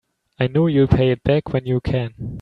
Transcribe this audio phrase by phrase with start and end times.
[0.39, 2.39] I know you'll pay it back when you can.